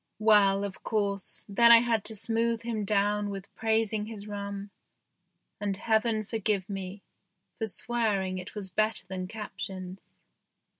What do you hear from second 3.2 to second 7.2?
with praising his rum, and Heaven for give me